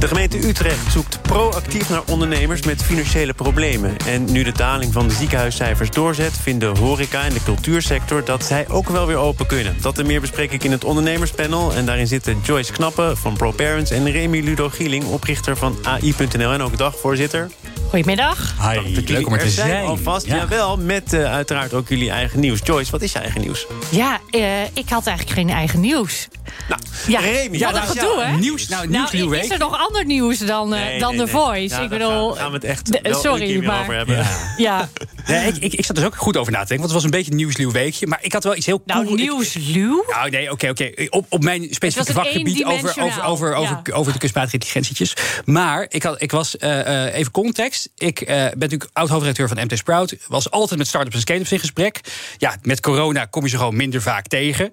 [0.00, 3.96] De gemeente Utrecht zoekt proactief naar ondernemers met financiële problemen.
[4.06, 6.32] En nu de daling van de ziekenhuiscijfers doorzet...
[6.32, 9.76] vinden horeca en de cultuursector dat zij ook wel weer open kunnen.
[9.80, 11.74] Dat en meer bespreek ik in het ondernemerspanel.
[11.74, 13.90] En daarin zitten Joyce Knappen van ProParents...
[13.90, 17.50] en Remy Ludo Gieling, oprichter van AI.nl en ook dagvoorzitter.
[17.90, 18.54] Goedemiddag.
[18.60, 19.84] Hi, leuk om er te zijn.
[19.84, 20.36] Alvast, ja.
[20.36, 22.60] jawel, met uh, uiteraard ook jullie eigen nieuws.
[22.64, 23.66] Joyce, wat is je eigen nieuws?
[23.88, 26.28] Ja, uh, ik had eigenlijk geen eigen nieuws.
[26.68, 27.58] Nou, ja, Remy.
[27.58, 28.36] Ja, dat gedoe, hè?
[28.36, 29.42] Nieuws, nou, nieuws nou, week.
[29.42, 31.42] Is er nog ander nieuws dan, uh, nee, dan nee, The nee.
[31.42, 31.74] Voice?
[31.74, 32.28] Ja, ik bedoel...
[32.28, 33.80] gaan, gaan we het echt de, wel sorry, een keer maar...
[33.80, 34.16] over hebben.
[34.16, 34.26] Ja.
[34.56, 34.88] ja.
[35.30, 37.04] Nee, ik, ik, ik zat dus ook goed over na te denken, want het was
[37.04, 38.06] een beetje een nieuwsluw weekje.
[38.06, 39.16] Maar ik had wel iets heel Nou, cool.
[39.16, 40.04] nieuwsluw?
[40.08, 40.90] Nou, nee, oké, oké.
[41.08, 43.94] Op, op mijn specifieke vakgebied over, over, over, over, Ja.
[43.94, 45.14] over de kunstmatige intelligentietjes.
[45.44, 47.88] Maar ik, had, ik was, eh, eh, even context.
[47.96, 50.16] Ik eh, ben natuurlijk oud-hoofdredacteur van MT Sprout.
[50.28, 52.00] Was altijd met startups en scale-ups in gesprek.
[52.38, 54.72] Ja, met corona kom je ze gewoon minder vaak tegen.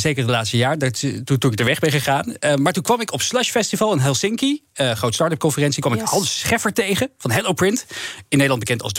[0.00, 2.34] Zeker het laatste jaar, dat, toen, toen ik er weg ben gegaan.
[2.56, 4.62] Maar toen kwam ik op Slush Festival in Helsinki.
[4.74, 5.80] groot start-up conferentie.
[5.82, 6.00] kwam ik.
[6.00, 7.86] Hans Scheffer tegen van Hello Print.
[8.28, 8.92] In Nederland bekend als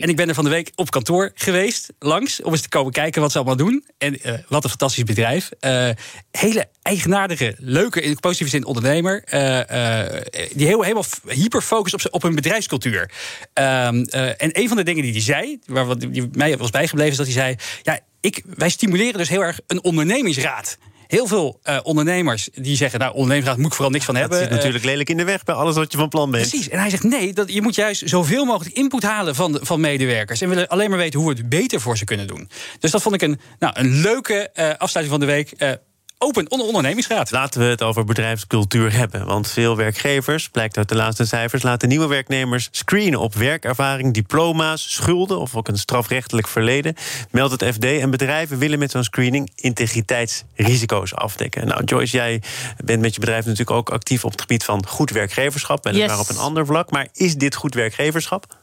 [0.00, 2.92] En ik ben er van de week op kantoor geweest, langs, om eens te komen
[2.92, 3.84] kijken wat ze allemaal doen.
[3.98, 5.50] En eh, wat een fantastisch bedrijf.
[5.60, 5.88] Eh,
[6.30, 9.22] hele eigenaardige, leuke, in positieve zin ondernemer.
[9.24, 10.20] eh,
[10.54, 13.10] die heel, helemaal f- hyper focust op, op hun bedrijfscultuur.
[13.52, 16.70] Ehm, eh, en een van de dingen die hij zei, waar wat die mij was
[16.70, 20.78] bijgebleven, is dat hij zei: ja, ik, wij stimuleren dus heel erg een ondernemingsraad.
[21.06, 24.40] Heel veel eh, ondernemers die zeggen, nou, ondernemingsraad moet ik vooral niks van Dat hebben.
[24.42, 26.48] zit Eh, natuurlijk lelijk in de weg bij alles wat je van plan bent.
[26.48, 26.68] Precies.
[26.68, 29.80] En hij zegt nee, dat, je moet juist zoveel mogelijk input halen van, de- van
[29.80, 30.40] medewerkers.
[30.40, 32.48] En willen alleen maar weten hoe we het beter voor ze kunnen doen.
[32.80, 35.78] Dus dat vond ik een, nou, een leuke eh, afsluiting van de week.
[36.18, 37.30] Open onder ondernemingsraad.
[37.30, 39.26] Laten we het over bedrijfscultuur hebben.
[39.26, 44.92] Want veel werkgevers, blijkt uit de laatste cijfers, laten nieuwe werknemers screenen op werkervaring, diploma's,
[44.92, 46.94] schulden of ook een strafrechtelijk verleden.
[47.30, 47.84] Meldt het FD.
[47.84, 51.66] En bedrijven willen met zo'n screening integriteitsrisico's afdekken.
[51.66, 52.42] Nou, Joyce, jij
[52.84, 55.84] bent met je bedrijf natuurlijk ook actief op het gebied van goed werkgeverschap.
[55.84, 56.28] Weliswaar Yes.
[56.28, 56.90] op een ander vlak.
[56.90, 58.56] Maar is dit goed werkgeverschap?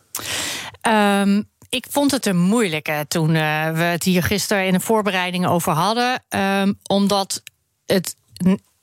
[0.81, 5.50] Ehm, ik vond het een moeilijke toen eh, we het hier gisteren in de voorbereidingen
[5.50, 6.23] over hadden.
[6.29, 7.41] Ehm, omdat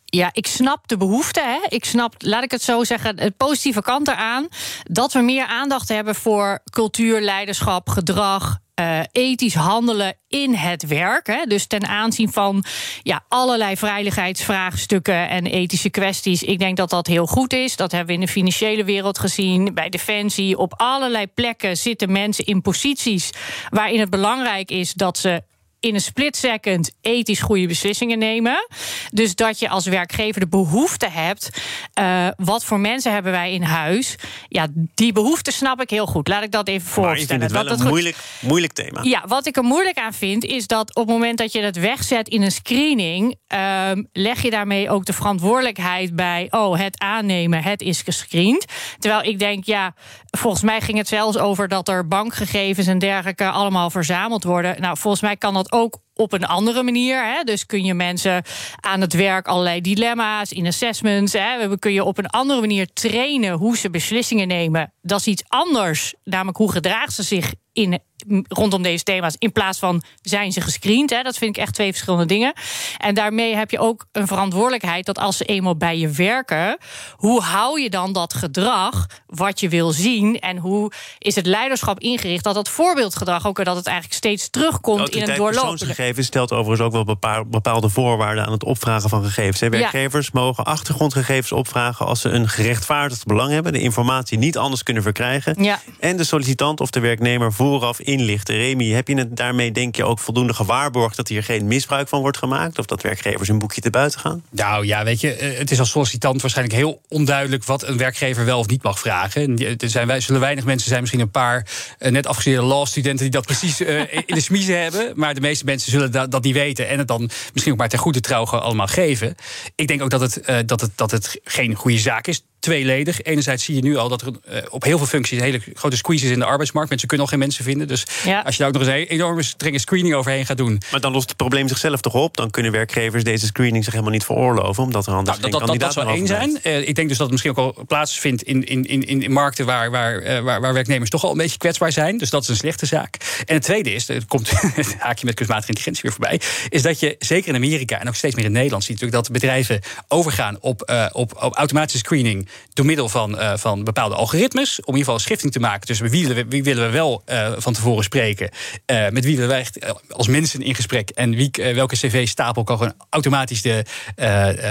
[0.05, 1.41] Ja, ik snap de behoefte.
[1.41, 1.59] Hè?
[1.69, 4.49] Ik snap, laat ik het zo zeggen, de positieve kant eraan.
[4.83, 8.59] Dat we meer aandacht hebben voor cultuur, leiderschap, gedrag.
[8.75, 11.27] eh, ethisch handelen in het werk.
[11.27, 11.45] Hè?
[11.47, 12.65] Dus ten aanzien van
[13.03, 16.43] ja, allerlei veiligheidsvraagstukken en ethische kwesties.
[16.43, 17.77] Ik denk dat dat heel goed is.
[17.77, 20.59] Dat hebben we in de financiële wereld gezien, bij Defensie.
[20.59, 23.31] Op allerlei plekken zitten mensen in posities
[23.71, 25.43] waarin het belangrijk is dat ze
[25.81, 28.67] in een split second ethisch goede beslissingen nemen.
[29.13, 31.51] Dus dat je als werkgever de behoefte hebt.
[31.93, 34.17] eh, wat voor mensen hebben wij in huis?
[34.49, 36.29] Ja, die behoefte snap ik heel goed.
[36.29, 37.49] Laat ik dat even voorstellen.
[37.49, 39.01] dat een het goed- moeilijk, moeilijk thema.
[39.03, 41.77] ja, wat ik er moeilijk aan vind, is dat op het moment dat je het
[41.79, 47.63] wegzet in een screening, ehm, leg je daarmee ook de verantwoordelijkheid bij, oh, het aannemen,
[47.63, 48.65] het is gescreend.
[48.99, 49.95] Terwijl ik denk, ja,
[50.39, 54.81] volgens mij ging het zelfs over dat er bankgegevens en dergelijke allemaal verzameld worden.
[54.81, 57.25] Nou, volgens mij kan dat ook op een andere manier.
[57.25, 57.43] Hè?
[57.43, 58.43] Dus kun je mensen
[58.81, 61.33] aan het werk allerlei dilemma's in assessments.
[61.33, 61.69] Hè?
[61.69, 64.93] We kun je op een andere manier trainen hoe ze beslissingen nemen.
[65.03, 66.15] Dat is iets anders.
[66.25, 68.01] Namelijk hoe gedragen ze zich in,
[68.49, 69.35] rondom deze thema's.
[69.39, 71.11] In plaats van zijn ze gescreend.
[71.11, 71.23] Hè?
[71.23, 72.53] Dat vind ik echt twee verschillende dingen.
[72.99, 76.79] En daarmee heb je ook een verantwoordelijkheid dat als ze eenmaal bij je werken,
[77.17, 80.39] hoe hou je dan dat gedrag wat je wil zien?
[80.41, 85.09] En hoe is het leiderschap ingericht dat dat voorbeeldgedrag ook dat het eigenlijk steeds terugkomt
[85.09, 85.69] in het doorlopende.
[85.71, 89.61] persoonsgegevens stelt overigens ook wel bepaal- bepaalde voorwaarden aan het opvragen van gegevens.
[89.61, 89.67] hè.
[89.67, 89.73] Ja.
[89.73, 95.03] Werkgevers mogen achtergrondgegevens opvragen als ze een gerechtvaardigd belang hebben, de informatie niet anders kunnen
[95.03, 95.63] verkrijgen.
[95.63, 95.79] Ja.
[96.01, 98.57] En de sollicitant of de werknemer vooraf inlichten.
[98.57, 102.21] Remy, heb je het daarmee denk je ook voldoende gewaarborgd dat hier geen misbruik van
[102.21, 102.79] wordt gemaakt?
[102.79, 104.43] Of dat werkgevers een boekje te buiten gaan?
[104.51, 108.45] Nou ja, weet je, eh, het is als sollicitant waarschijnlijk heel onduidelijk wat een werkgever
[108.45, 109.43] wel of niet mag vragen.
[109.43, 111.67] En die- Er zijn, wij- zullen weinig mensen zijn, misschien een paar
[111.99, 115.13] eh, net afgestudeerde law-studenten die dat precies eh, in de smiezen hebben.
[115.15, 117.89] Maar de meeste mensen zullen dat, dat niet weten en het dan misschien ook maar
[117.89, 119.35] ter goede trouw allemaal geven.
[119.75, 122.43] Ik denk ook dat het, eh, dat het, dat het geen goede zaak is.
[122.61, 123.23] Tweeledig.
[123.23, 125.97] Enerzijds zie je nu al dat er uh, op heel veel functies een hele grote
[125.97, 126.89] squeeze is in de arbeidsmarkt.
[126.89, 127.89] Mensen kunnen al geen mensen vinden.
[127.89, 128.41] Dus Ja.
[128.41, 130.83] als je daar ook nog eens een enorme strenge screening overheen gaat doen.
[130.91, 132.37] Maar dan lost het probleem zichzelf toch op?
[132.37, 135.61] Dan kunnen werkgevers deze screening zich helemaal niet veroorloven, omdat er anders Nou, geen dat,
[135.61, 136.59] dat, dat, dat zou één zijn.
[136.63, 139.67] Eh, ik denk dus dat het misschien ook al plaatsvindt in, in, in, in markten
[139.67, 142.19] waar, waar, eh, waar, waar werknemers toch al een beetje kwetsbaar zijn.
[142.19, 143.17] Dus dat is een slechte zaak.
[143.47, 147.01] En het tweede is, er komt het haakje met kunstmatige intelligentie weer voorbij, is dat
[147.01, 150.57] je zeker in Amerika en ook steeds meer in Nederland ziet natuurlijk dat bedrijven overgaan
[150.61, 154.71] op, eh, op, op automatische screening door middel van, eh, van bepaalde algoritmes.
[154.71, 156.91] Om in ieder geval een schifting te maken tussen wie willen we, wie willen we
[156.91, 158.51] wel eh, van tevoren spreken,
[158.87, 159.67] eh, met wie willen wij
[160.11, 163.85] als mensen in gesprek en wie, welke cv-stapel kan gewoon automatisch de,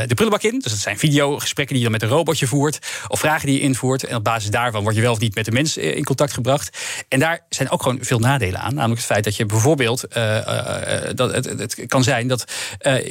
[0.08, 0.60] de prullenbak in.
[0.60, 3.62] Dus dat zijn videogesprekken die je dan met een robotje voert, of vragen die je
[3.62, 4.04] invoert.
[4.04, 6.78] En op basis daarvan word je wel of niet met de mens in contact gebracht.
[7.08, 8.74] En daar zijn ook gewoon veel nadelen aan.
[8.74, 10.02] Namelijk het feit dat je bijvoorbeeld,
[11.16, 12.44] dat het, het kan zijn dat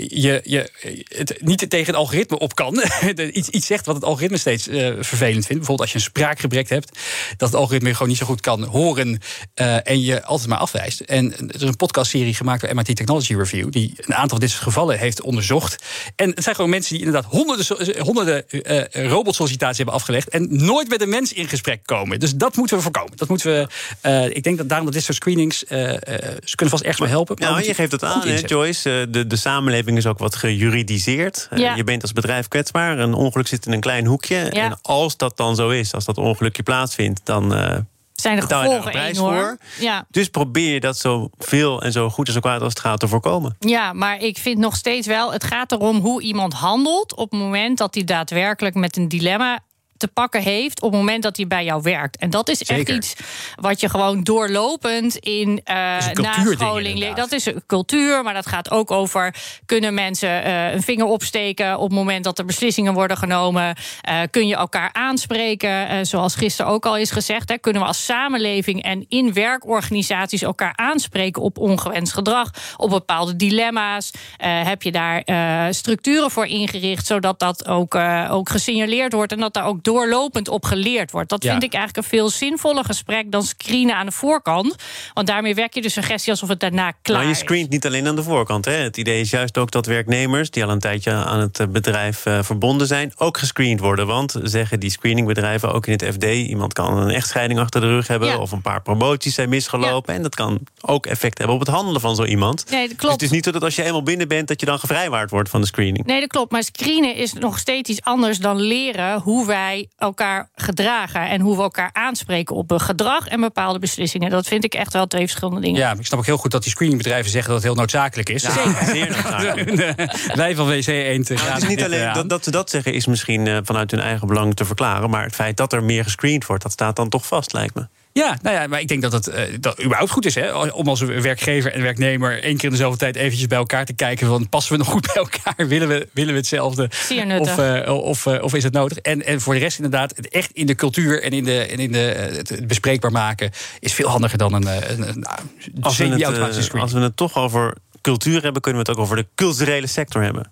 [0.09, 0.71] je, je
[1.09, 2.83] het niet tegen het algoritme op kan.
[3.33, 5.47] Iets, iets zegt wat het algoritme steeds eh, vervelend vindt.
[5.47, 6.99] Bijvoorbeeld als je een spraakgebrek hebt,
[7.37, 9.19] dat het algoritme gewoon niet zo goed kan horen
[9.55, 11.01] eh, en je altijd maar afwijst.
[11.01, 14.51] En er is een podcastserie gemaakt door MIT Technology Review, die een aantal van dit
[14.51, 15.85] soort gevallen heeft onderzocht.
[16.17, 20.47] En het zijn gewoon mensen die inderdaad honderden, so- honderden eh, robotsollicitaties hebben afgelegd en
[20.65, 22.21] nooit met een mens in gesprek komen.
[22.21, 23.13] Dus dat moeten we voorkomen.
[23.17, 23.69] Dat moeten we.
[24.01, 25.65] eh, ik denk dat daarom dat dit soort screenings.
[25.65, 25.99] eh, eh,
[26.45, 27.37] ze kunnen vast ergens wel helpen.
[27.39, 28.57] maar Nou, je geeft het aan, hè, inzetten.
[28.57, 29.01] Joyce.
[29.01, 31.47] Eh, De, de samenleving is ook wat gejuridiseerd.
[31.51, 31.75] Eh, Ja.
[31.75, 32.99] Je bent als bedrijf kwetsbaar.
[32.99, 34.48] Een ongeluk zit in een klein hoekje.
[34.55, 34.65] Ja.
[34.65, 37.77] En als dat dan zo is, als dat ongelukje plaatsvindt, dan eh,
[38.15, 39.37] Zijn een gevolgen prijs enorm.
[39.37, 39.59] voor.
[39.79, 40.07] Ja.
[40.11, 43.01] Dus probeer je dat zo veel en zo goed en zo kwaad als het gaat
[43.01, 43.57] te voorkomen.
[43.59, 47.41] Ja, maar ik vind nog steeds wel, het gaat erom hoe iemand handelt op het
[47.41, 49.59] moment dat hij daadwerkelijk met een dilemma
[49.99, 52.17] te pakken heeft op het moment dat hij bij jou werkt.
[52.17, 52.77] En dat is Zeker.
[52.77, 53.15] echt iets
[53.55, 57.15] wat je gewoon doorlopend in eh cultuurding nascholing.
[57.15, 59.35] Dat is een cultuur, maar dat gaat ook over
[59.67, 63.77] kunnen mensen eh, een vinger opsteken op het moment dat er beslissingen worden genomen.
[64.01, 67.49] Eh, kun je elkaar aanspreken, eh, zoals gisteren ook al is gezegd.
[67.49, 73.37] Hè, kunnen we als samenleving en in werkorganisaties elkaar aanspreken op ongewenst gedrag, op bepaalde
[73.37, 74.11] dilemma's?
[74.37, 79.33] Eh, heb je daar eh, structuren voor ingericht, zodat dat ook, eh, ook gesignaleerd wordt
[79.33, 81.29] en dat daar ook doorlopend op geleerd wordt?
[81.29, 81.51] Dat Ja.
[81.51, 84.75] vind ik eigenlijk een veel zinvoller gesprek dan screenen aan de voorkant.
[85.15, 87.39] Want daarmee wek je de suggestie alsof het daarna klaar Nou, je is.
[87.39, 88.65] screent niet alleen aan de voorkant.
[88.65, 88.73] Hè.
[88.73, 92.27] Het idee is juist ook dat werknemers die al een tijdje aan het eh, bedrijf
[92.27, 94.07] eh, verbonden zijn, ook gescreend worden.
[94.07, 98.07] Want zeggen die screeningbedrijven ook in het FD, iemand kan een echtscheiding achter de rug
[98.07, 98.39] hebben Ja.
[98.39, 100.15] of een paar promoties zijn misgelopen.
[100.15, 102.65] En dat kan ook effect hebben op het handelen van zo iemand.
[102.71, 103.15] Nee, dat Dus klopt.
[103.15, 105.49] het is niet zo dat als je eenmaal binnen bent, dat je dan gevrijwaard wordt
[105.49, 106.07] van de screening.
[106.07, 106.53] Nee, dat klopt.
[106.53, 111.57] Maar screenen is nog steeds iets anders dan leren hoe wij elkaar gedragen en hoe
[111.57, 114.31] we elkaar aanspreken op een gedrag en bepaalde beslissingen.
[114.31, 115.79] Dat vind ik echt wel twee verschillende dingen.
[115.81, 118.43] Ja, ik snap ook heel goed dat die screeningbedrijven zeggen dat het heel noodzakelijk is.
[118.43, 120.11] Ja, zeer noodzakelijk.
[120.35, 122.71] Wij van WC 1 te Nou, gaan het is niet alleen dat, dat ze dat
[122.71, 125.11] zeggen, is misschien eh, vanuit hun eigen belang te verklaren.
[125.11, 127.87] Maar het feit dat er meer gescreend wordt, dat staat dan toch vast, lijkt me.
[128.19, 130.89] Ja, nou ja, maar ik denk dat het eh, dat überhaupt goed is hè, om
[130.89, 134.49] als werkgever en werknemer één keer in dezelfde tijd eventjes bij elkaar te kijken van
[134.49, 137.53] passen we nog goed bij elkaar, willen we, willen we hetzelfde Zeer nuttig.
[137.53, 138.99] of, eh, of, eh, of is het nodig?
[138.99, 141.79] En, en voor de rest inderdaad, het echt in de cultuur en in, de, en
[141.79, 143.51] in de, eh, het bespreekbaar maken
[143.81, 145.37] is veel handiger dan een, een, een, nou,
[145.81, 146.83] Als we, het, semi-automatische screen.
[146.83, 150.23] als we het toch over cultuur hebben, kunnen we het ook over de culturele sector
[150.23, 150.51] hebben.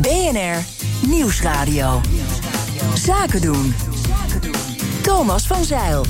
[0.00, 0.64] BNR
[1.08, 2.00] Nieuwsradio.
[2.94, 3.74] Zaken doen.
[5.06, 6.04] Thomas van Zeil.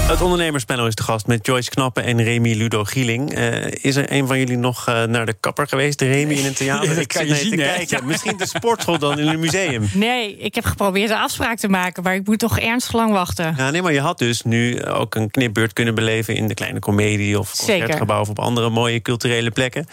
[0.00, 3.34] Het ondernemerspanel is de gast met Joyce Knappen en Remy Ludo Gieling.
[3.34, 6.54] Eh, is er een van jullie nog eh, naar de kapper geweest, Remy, in een
[6.54, 6.82] theater?
[6.88, 8.06] Ja, dat Ik kan zit je zien, te kijken.
[8.06, 9.88] Misschien de sportschool dan in een museum.
[9.94, 13.54] Nee, ik heb geprobeerd een afspraak te maken, maar ik moet toch ernstig lang wachten.
[13.56, 16.78] Ja, nee, maar je had dus nu ook een knipbeurt kunnen beleven in de kleine
[16.78, 19.86] komedie of concertgebouw of op andere mooie culturele plekken.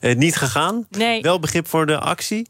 [0.00, 0.86] Eh, niet gegaan.
[0.90, 1.20] Nee.
[1.20, 2.48] Wel begrip voor de actie.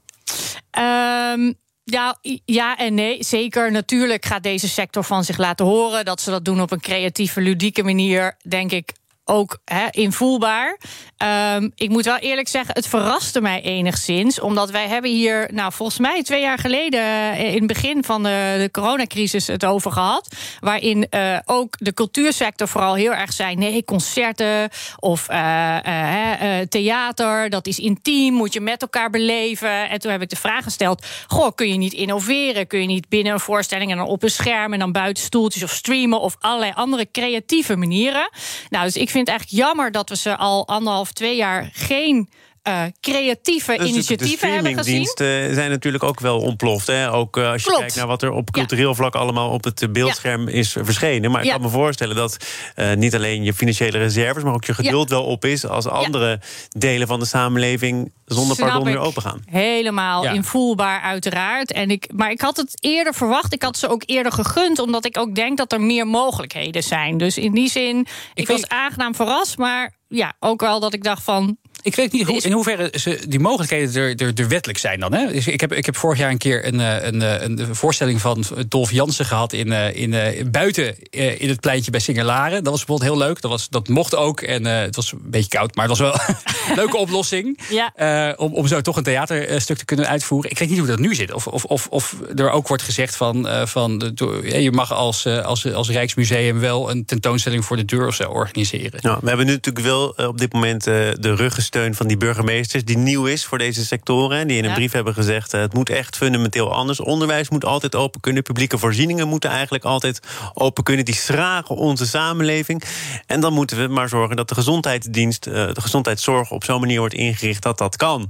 [0.71, 1.53] Ehm,
[1.91, 3.25] ja, ja en nee.
[3.25, 3.71] Zeker.
[3.71, 6.05] Natuurlijk gaat deze sector van zich laten horen.
[6.05, 8.93] Dat ze dat doen op een creatieve, ludieke manier, denk ik.
[9.31, 10.79] Ook hè, invoelbaar.
[11.17, 14.41] Ehm, ik moet wel eerlijk zeggen, het verraste mij enigszins.
[14.41, 18.23] Omdat wij hebben hier, nou, volgens mij twee jaar geleden, eh, in het begin van
[18.23, 20.37] de, de coronacrisis, het over gehad.
[20.61, 27.67] Waarin eh, ook de cultuursector vooral heel erg zei: nee, concerten of eh, theater, dat
[27.67, 29.89] is intiem, moet je met elkaar beleven.
[29.89, 32.67] En toen heb ik de vraag gesteld: Goh, kun je niet innoveren?
[32.67, 35.63] Kun je niet binnen een voorstelling en dan op een scherm en dan buiten stoeltjes
[35.63, 38.31] of streamen of allerlei andere creatieve manieren?
[38.71, 42.31] Nou, dus ik vind het eigenlijk jammer dat we ze al anderhalf, twee jaar geen.
[42.69, 45.05] Uh, creatieve dus initiatieven hebben gezien.
[45.07, 46.87] streamingdiensten zijn natuurlijk ook wel ontploft.
[46.87, 47.13] Hè?
[47.13, 47.81] Ook uh, als je Klopt.
[47.81, 51.31] kijkt naar wat er op cultureel vlak allemaal op het beeldscherm is verschenen.
[51.31, 52.37] Maar ik kan me voorstellen dat
[52.77, 56.41] uh, niet alleen je financiële reserves, maar ook je geduld wel op is als andere
[56.69, 59.01] delen van de samenleving zonder Snap pardon weer ik.
[59.01, 59.43] open gaan.
[59.51, 61.73] Helemaal invoelbaar, uiteraard.
[61.73, 63.53] En ik, maar ik had het eerder verwacht.
[63.53, 67.19] Ik had ze ook eerder gegund, omdat ik ook denk dat er meer mogelijkheden zijn.
[67.19, 69.59] Dus in die zin, ik, weet- was aangenaam verrast.
[69.59, 71.57] Maar ja, ook wel dat ik dacht van.
[71.83, 75.13] Ik weet niet hoe, in hoeverre ze, die mogelijkheden er, er, er wettelijk zijn dan.
[75.15, 75.33] Hè?
[75.33, 78.21] Dus ik, heb, ik heb vorig jaar een keer een, eh, een, eh, een voorstelling
[78.21, 79.53] van Dolf Jansen gehad...
[79.53, 82.65] in, eh, in, eh, buiten eh, in het pleintje bij Singerlaren.
[82.65, 83.41] Dat was bijvoorbeeld heel leuk.
[83.41, 84.41] Dat, was, dat mocht ook.
[84.41, 86.21] En eh, het was een beetje koud, maar het was wel
[86.69, 87.59] een leuke oplossing.
[87.71, 87.93] Ja.
[87.95, 90.51] Eh, om, om zo toch een theaterstuk te kunnen uitvoeren.
[90.51, 91.33] Ik weet niet hoe dat nu zit.
[91.33, 93.49] Of, of, of, of er ook wordt gezegd van...
[93.49, 98.07] eh, van de, je mag als, als, als Rijksmuseum wel een tentoonstelling voor de deur
[98.07, 99.01] of zo organiseren.
[99.03, 101.35] Nou, we hebben nu natuurlijk wel op dit moment eh, de
[101.75, 104.47] ruggensteun van die burgemeesters, die nieuw is voor deze sectoren.
[104.47, 104.77] Die in een Ja.
[104.77, 107.01] brief hebben gezegd: eh, het moet echt fundamenteel anders.
[107.01, 108.43] Onderwijs moet altijd open kunnen.
[108.43, 110.21] Publieke voorzieningen moeten eigenlijk altijd
[110.55, 111.05] open kunnen.
[111.05, 112.83] Die schragen onze samenleving.
[113.27, 116.99] En dan moeten we maar zorgen dat de gezondheidsdienst, eh, de gezondheidszorg op zo'n manier
[116.99, 118.29] wordt ingericht dat dat kan.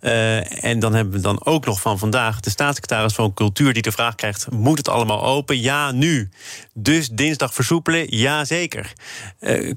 [0.00, 3.82] Eh, en dan hebben we dan ook nog van vandaag de staatssecretaris van Cultuur die
[3.82, 5.60] de vraag krijgt: moet het allemaal open?
[5.60, 6.28] Ja, nu.
[6.74, 8.16] Dus dinsdag versoepelen?
[8.16, 8.92] Ja, zeker.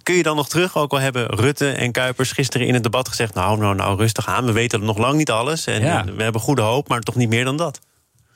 [0.03, 0.77] Kun je dan nog terug?
[0.77, 4.27] Ook al hebben Rutte en Kuipers gisteren in het debat gezegd: nou, nou, nou, rustig
[4.27, 4.45] aan.
[4.45, 5.65] We weten nog lang niet alles.
[5.67, 6.03] En Ja.
[6.15, 7.79] we hebben goede hoop, maar toch niet meer dan dat.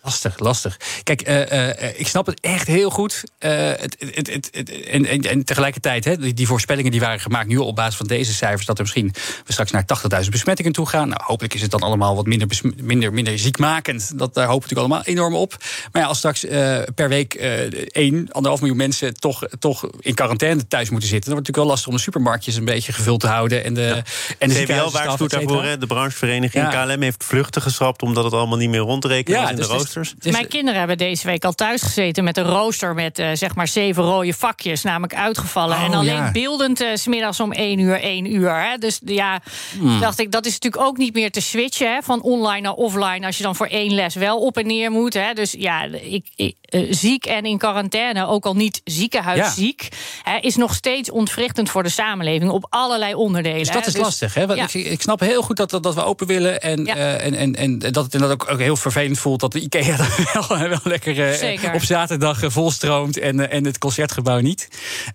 [0.01, 0.77] Lastig, lastig.
[1.03, 3.23] Kijk, eh, eh, ik snap het echt heel goed.
[3.37, 7.47] Eh, het, het, het, en, en, en tegelijkertijd, hè, die, die voorspellingen die waren gemaakt
[7.47, 9.13] nu op basis van deze cijfers, dat er misschien
[9.45, 9.85] we straks naar
[10.23, 11.07] 80.000 besmettingen toe gaan.
[11.09, 12.47] Nou, hopelijk is het dan allemaal wat minder,
[12.83, 14.17] minder, minder ziekmakend.
[14.19, 15.55] Dat, daar hopen we natuurlijk allemaal enorm op.
[15.91, 20.13] Maar ja, als straks eh, per week eh 1, anderhalf miljoen mensen toch, toch in
[20.13, 22.93] quarantaine thuis moeten zitten, dan wordt het natuurlijk wel lastig om de supermarktjes een beetje
[22.93, 23.63] gevuld te houden.
[23.63, 24.03] En de,
[24.37, 25.79] en de CBL waarschuwt daarvoor.
[25.79, 26.85] De branchevereniging Ja.
[26.85, 29.67] KLM heeft vluchten geschrapt omdat het allemaal niet meer rond te rekenen was in dus
[29.67, 30.09] de is- roosters.
[30.15, 33.29] het is- Mijn kinderen hebben deze week al thuis gezeten met een rooster met eh,
[33.33, 35.77] zeg maar zeven rode vakjes, namelijk uitgevallen.
[35.77, 36.31] Oh, en alleen ja.
[36.31, 38.53] beeldend eh, smiddags om één uur, één uur.
[38.61, 38.77] Hè.
[38.77, 39.41] Dus ja,
[39.79, 39.99] Hmm.
[39.99, 43.25] dacht ik, dat is natuurlijk ook niet meer te switchen hè, van online naar offline
[43.25, 45.13] als je dan voor één les wel op en neer moet.
[45.13, 45.33] Hè.
[45.33, 49.87] Dus ja, ik, ik, eh, ziek en in quarantaine, ook al niet ziekenhuisziek,
[50.23, 53.57] hè, is nog steeds ontwrichtend voor de samenleving op allerlei onderdelen.
[53.57, 53.87] Dus dat hè.
[53.87, 54.33] is lastig.
[54.33, 54.47] Hè?
[54.47, 54.79] Want ja.
[54.79, 56.61] ik, ik snap heel goed dat, dat, dat we open willen.
[56.61, 56.95] En, Ja.
[56.95, 59.61] eh, en, en, en dat het inderdaad ook, ook heel vervelend voelt dat de
[60.33, 64.67] Dan wel, wel lekker eh, op zaterdag eh, volstroomt en, eh, en het concertgebouw niet.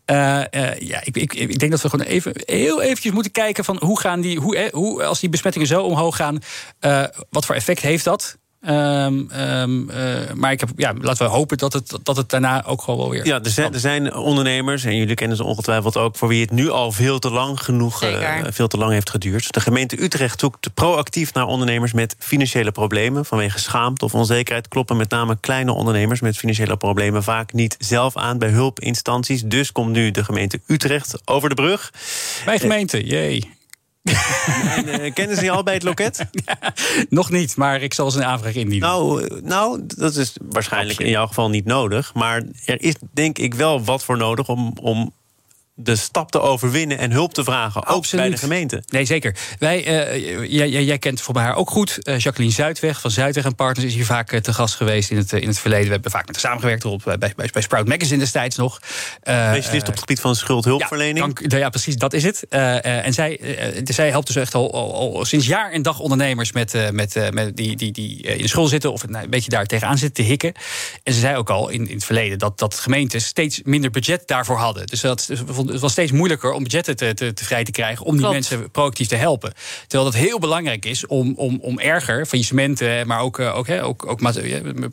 [0.07, 4.01] Ja, ik, ik, ik denk dat we gewoon even, heel eventjes moeten kijken van hoe
[4.01, 6.39] gaan die, hoe, hoe als die besmettingen zo omhoog gaan,
[7.31, 8.39] wat voor effect heeft dat?
[8.65, 12.65] Ehm, ehm, eh, maar ik heb, ja, laten we hopen dat het, dat het daarna
[12.65, 13.27] ook gewoon wel weer.
[13.27, 16.51] Ja, er zijn, er zijn ondernemers, en jullie kennen ze ongetwijfeld ook, voor wie het
[16.51, 19.53] nu al veel te lang genoeg eh, veel te lang heeft geduurd.
[19.53, 23.25] De gemeente Utrecht zoekt proactief naar ondernemers met financiële problemen.
[23.25, 28.17] Vanwege schaamte of onzekerheid kloppen met name kleine ondernemers met financiële problemen vaak niet zelf
[28.17, 29.43] aan bij hulpinstanties.
[29.43, 31.93] Dus komt nu de gemeente Utrecht over de brug.
[32.45, 33.54] Mijn gemeente, jee.
[34.05, 36.27] En, eh, kennen ze je al bij het loket?
[37.09, 38.89] Nog niet, maar ik zal ze een aanvraag indienen.
[38.89, 42.15] Nou, eh, nou, dat is waarschijnlijk in jouw geval niet nodig.
[42.15, 45.13] Maar er is denk ik wel wat voor nodig om, om
[45.77, 47.87] de stap te overwinnen en hulp te vragen.
[47.87, 48.25] Ook Absoluut.
[48.25, 48.83] bij de gemeente.
[48.89, 49.37] Nee, zeker.
[49.59, 51.99] Wij, eh, jij, jij, kent voor mij haar ook goed.
[52.03, 55.17] Eh, Jacqueline Zuidweg van Zuidweg en Partners is hier vaak eh, te gast geweest in
[55.17, 55.87] het, in het verleden.
[55.87, 58.79] We hebben vaak met haar samengewerkt erop, bij, bij, bij Sprout Magazine destijds nog.
[59.23, 61.19] Specialist op het gebied van schuldhulpverlening.
[61.19, 62.49] ja, dank- ja, precies, dat is het.
[62.49, 63.41] En zij,
[63.85, 67.57] zij helpt dus echt al, al, al sinds jaar en dag ondernemers met, met, met
[67.57, 70.31] die, die, die in de school zitten of nou, een beetje daar tegenaan zitten te
[70.31, 70.53] hikken.
[71.03, 74.23] En ze zei ook al in, in het verleden dat, dat gemeenten steeds minder budget
[74.27, 74.87] daarvoor hadden.
[74.87, 75.31] Dus dat,
[75.67, 78.35] het was steeds moeilijker om budgetten te, te, te vrij te krijgen om die Klopt.
[78.35, 79.53] mensen proactief te helpen.
[79.87, 83.85] Terwijl dat heel belangrijk is om, om, om erger, faillissementen, maar ook, eh, ook, hè,
[83.85, 84.21] ook, ook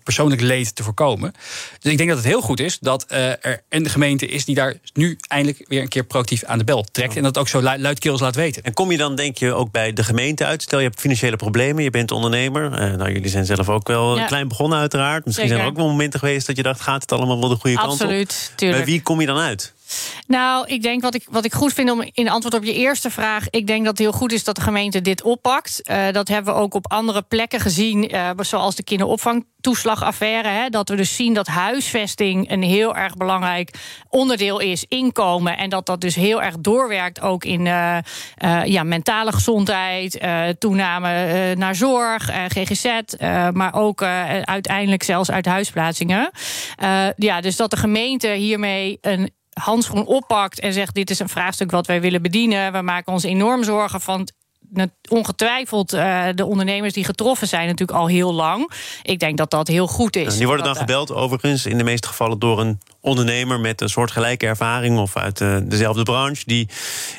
[0.04, 1.34] persoonlijk leed te voorkomen.
[1.80, 4.56] Dus ik denk dat het heel goed is dat eh, er een gemeente is die
[4.56, 7.16] daar nu eindelijk weer een keer proactief aan de bel trekt.
[7.16, 8.64] En dat ook zo lu- luidkeels laat weten.
[8.64, 10.62] En kom je dan, denk je, ook bij de gemeente uit?
[10.62, 12.74] Stel, je hebt financiële problemen, je bent ondernemer.
[12.74, 14.26] Eh, nou, jullie zijn zelf ook wel Ja.
[14.26, 15.26] klein begonnen, uiteraard.
[15.26, 15.62] Misschien Zeker.
[15.62, 17.76] zijn er ook wel momenten geweest dat je dacht: gaat het allemaal wel de goede
[17.76, 18.00] kant op?
[18.00, 18.84] Absoluut, tuurlijk.
[18.84, 19.74] Bij wie kom je dan uit?
[20.28, 23.10] Nou, ik denk wat ik, wat ik goed vind om in antwoord op je eerste
[23.10, 23.50] vraag.
[23.50, 25.82] Ik denk dat het heel goed is dat de gemeente dit oppakt.
[25.82, 30.48] Eh, dat hebben we ook op andere plekken gezien, eh, zoals de kinderopvangtoeslagaffaire.
[30.48, 33.74] Hè, dat we dus zien dat huisvesting een heel erg belangrijk
[34.10, 35.58] onderdeel is, inkomen.
[35.58, 37.98] En dat dat dus heel erg doorwerkt ook in eh,
[38.64, 40.20] ja, mentale gezondheid,
[40.60, 43.00] toename naar zorg, GGZ,
[43.54, 44.02] maar ook
[44.44, 46.32] uiteindelijk zelfs uit huisplaatsingen.
[47.16, 51.72] Ja, dus dat de gemeente hiermee een handschoen oppakt en zegt: Dit is een vraagstuk
[51.72, 52.72] wat wij willen bedienen.
[52.72, 54.28] We maken ons enorm zorgen van
[55.10, 58.72] ongetwijfeld uh, de ondernemers die getroffen zijn, natuurlijk al heel lang.
[59.04, 60.32] Ik denk dat dat heel goed is.
[60.34, 63.90] En die worden dan gebeld, overigens, in de meeste gevallen door een ondernemer met een
[63.90, 66.70] soortgelijke ervaring of uit dezelfde branche, die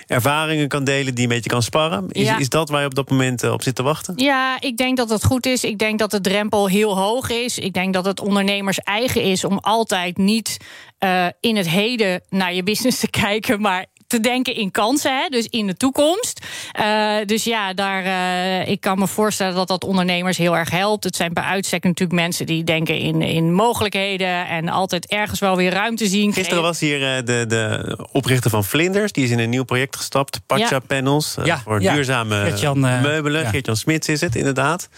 [0.06, 2.10] ervaringen kan delen, die een beetje kan sparren.
[2.10, 4.14] Is, is dat waar je op dat moment op zit te wachten?
[4.16, 5.64] Ja, ik denk dat dat goed is.
[5.64, 7.58] Ik denk dat de drempel heel hoog is.
[7.58, 10.56] Ik denk dat het ondernemers eigen is om altijd niet
[11.04, 15.28] uh, in het heden naar je business te kijken, maar te denken in kansen, hè,
[15.28, 16.46] dus in de toekomst.
[16.80, 21.04] Uh, dus ja, daar, uh, ik kan me voorstellen dat dat ondernemers heel erg helpt.
[21.04, 25.56] Het zijn bij uitstek natuurlijk mensen die denken in, in mogelijkheden en altijd ergens wel
[25.56, 26.32] weer ruimte zien.
[26.32, 29.96] Gisteren was hier uh, de, de oprichter van Vlinders, die is in een nieuw project
[29.96, 30.78] gestapt, Pacha ja.
[30.78, 31.94] Panels, ja, voor ja.
[31.94, 33.46] duurzame Geert-Jan, meubelen.
[33.46, 34.88] Geert-Jan Smits is het inderdaad.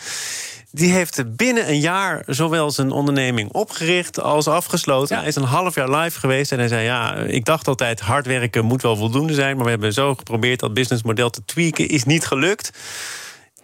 [0.75, 5.19] Die heeft binnen een jaar zowel zijn onderneming opgericht als afgesloten.
[5.19, 8.26] Hij is een half jaar live geweest en hij zei: Ja, ik dacht altijd hard
[8.26, 9.57] werken moet wel voldoende zijn.
[9.57, 12.71] Maar we hebben zo geprobeerd dat businessmodel te tweaken, is niet gelukt.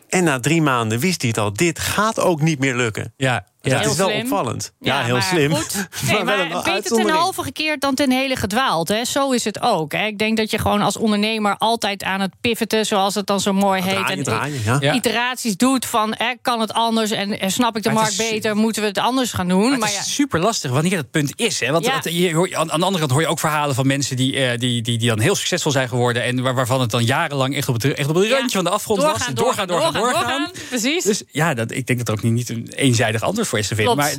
[0.09, 3.12] En na drie maanden wist hij het al: dit gaat ook niet meer lukken.
[3.17, 4.73] Ja, ja, het is wel opvallend.
[4.81, 5.55] Ja, heel slim.
[5.55, 5.75] Goed.
[6.07, 8.88] Nee, maar, maar beter ten halve gekeerd dan ten hele gedwaald.
[8.88, 9.05] Hè.
[9.05, 9.93] Zo is het ook.
[9.93, 10.07] Hè.
[10.07, 13.52] Ik denk dat je gewoon als ondernemer altijd aan het pivoten, zoals het dan zo
[13.52, 13.95] mooi heet.
[13.95, 14.93] Draaien, en draaien, ja.
[14.93, 18.88] iteraties doet van hè, kan het anders en, snap ik de markt beter, moeten we
[18.88, 19.79] het anders gaan doen.
[19.79, 21.61] Maar, het is super lastig wanneer dat punt is.
[21.61, 21.73] Hè.
[21.73, 24.83] Want je, aan de andere kant hoor je ook verhalen van mensen die, uh, die,
[24.83, 26.23] die, die dan heel succesvol zijn geworden.
[26.23, 28.71] En waar, waarvan het dan jarenlang echt op het, echt op het randje van de
[28.71, 29.45] afgrond doorgaan, was.
[29.45, 30.12] Doorgaan, doorgaan, doorgaan.
[30.12, 30.69] doorgaan, doorgaan.
[30.69, 31.05] Precies.
[31.05, 33.69] Dus ja, dat, ik denk dat er ook niet, niet een eenzijdig antwoord voor is
[33.69, 33.97] te vinden.
[33.97, 34.14] Maar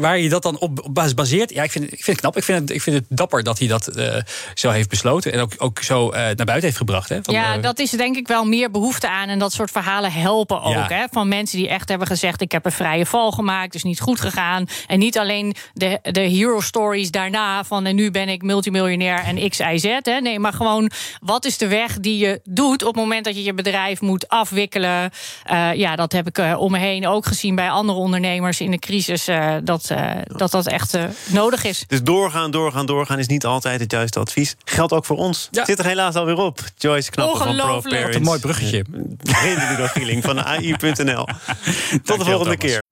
[0.00, 2.36] waar je dat dan op baseert, ja, ik vind, ik vind het knap.
[2.36, 4.16] Ik vind het, ik vind het dapper dat hij dat uh,
[4.54, 5.32] zo heeft besloten.
[5.32, 7.08] En ook, ook zo uh, naar buiten heeft gebracht.
[7.08, 9.28] Hè, van, ja, dat is denk ik wel meer behoefte aan.
[9.28, 10.72] En dat soort verhalen helpen ook.
[10.72, 10.86] Ja.
[10.88, 14.00] Hè, van mensen die echt hebben gezegd: ik heb een vrije val gemaakt, is niet
[14.00, 14.66] goed gegaan.
[14.86, 19.48] En niet alleen de, de hero stories daarna van en nu ben ik multimiljonair en
[19.48, 19.84] X, Y, Z.
[20.02, 20.20] Hè.
[20.20, 20.90] Nee, maar gewoon
[21.20, 24.28] wat is de weg die je doet op het moment dat je je bedrijf moet
[24.28, 25.10] afwikkelen.
[25.52, 28.78] Uh, ja, dat heb ik om me heen ook gezien bij andere ondernemers in de
[28.78, 31.84] crisis uh, dat, uh, dat dat echt uh, nodig is.
[31.86, 34.56] Dus doorgaan, doorgaan, doorgaan is niet altijd het juiste advies.
[34.64, 35.48] Geldt ook voor ons.
[35.50, 35.64] Ja.
[35.64, 36.60] Zit er helaas alweer op.
[36.76, 38.16] Joyce Knappen van ProParents.
[38.16, 38.84] een mooi bruggetje.
[39.22, 41.24] Hele Gieling van AI.nl.
[42.04, 42.82] Tot de volgende keer.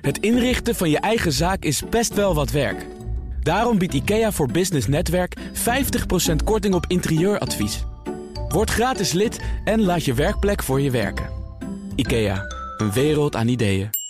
[0.00, 2.86] Het inrichten van je eigen zaak is best wel wat werk.
[3.40, 5.36] Daarom biedt IKEA voor Business Netwerk
[6.32, 7.84] 50% korting op interieuradvies.
[8.48, 11.30] Word gratis lid en laat je werkplek voor je werken.
[11.94, 12.42] IKEA,
[12.76, 14.03] een wereld aan ideeën.